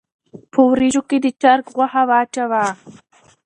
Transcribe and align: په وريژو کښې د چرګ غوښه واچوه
په 0.51 0.59
وريژو 0.69 1.01
کښې 1.09 1.17
د 1.23 1.27
چرګ 1.41 1.65
غوښه 1.75 2.03
واچوه 2.09 2.63